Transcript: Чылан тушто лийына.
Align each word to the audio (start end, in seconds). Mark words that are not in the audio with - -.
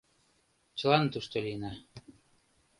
Чылан 0.77 1.05
тушто 1.13 1.35
лийына. 1.45 1.73